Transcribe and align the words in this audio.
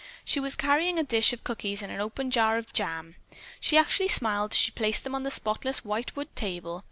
She 0.25 0.39
was 0.39 0.55
carrying 0.55 0.97
a 0.97 1.03
dish 1.03 1.31
of 1.31 1.43
cookies 1.43 1.83
and 1.83 1.91
an 1.91 1.99
open 2.01 2.31
jar 2.31 2.57
of 2.57 2.73
jam. 2.73 3.17
She 3.59 3.77
actually 3.77 4.07
smiled 4.09 4.53
as 4.53 4.57
she 4.57 4.71
placed 4.71 5.03
them 5.03 5.13
on 5.13 5.21
the 5.21 5.29
spotless 5.29 5.85
white 5.85 6.15
wood 6.15 6.35
table. 6.35 6.79